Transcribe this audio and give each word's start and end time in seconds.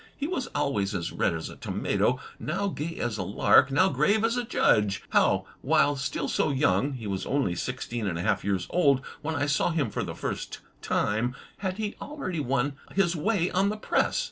He 0.17 0.25
was 0.25 0.47
always 0.55 0.95
as 0.95 1.11
red 1.11 1.35
as 1.35 1.47
a 1.47 1.55
tomato, 1.57 2.19
now 2.39 2.69
gay 2.69 2.97
as 2.97 3.19
a 3.19 3.23
lark, 3.23 3.69
now 3.69 3.89
grave 3.89 4.23
as 4.25 4.35
a 4.35 4.43
judge. 4.43 5.03
How, 5.11 5.45
while 5.61 5.95
still 5.95 6.27
so 6.27 6.49
young— 6.49 6.93
^he 6.97 7.05
was 7.05 7.27
only 7.27 7.53
sixteen 7.53 8.07
and 8.07 8.17
a 8.17 8.23
half 8.23 8.43
years 8.43 8.65
old 8.71 9.01
when 9.21 9.35
I 9.35 9.45
saw 9.45 9.69
him 9.69 9.91
for 9.91 10.03
the 10.03 10.15
first 10.15 10.57
time— 10.81 11.35
had 11.59 11.77
he 11.77 11.95
already 12.01 12.39
won 12.39 12.77
his 12.95 13.15
way 13.15 13.51
on 13.51 13.69
the 13.69 13.77
press? 13.77 14.19